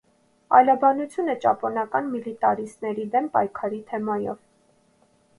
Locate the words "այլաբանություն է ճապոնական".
0.59-2.07